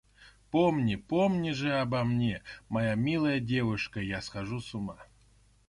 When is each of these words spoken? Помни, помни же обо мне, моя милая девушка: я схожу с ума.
Помни, 0.49 0.95
помни 0.95 1.51
же 1.51 1.73
обо 1.79 2.03
мне, 2.03 2.41
моя 2.69 2.95
милая 2.95 3.39
девушка: 3.39 3.99
я 3.99 4.19
схожу 4.23 4.59
с 4.59 4.73
ума. 4.73 4.97